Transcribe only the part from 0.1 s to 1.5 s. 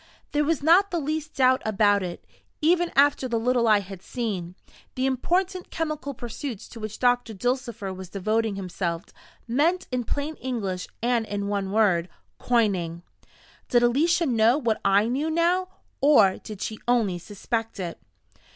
There was not the least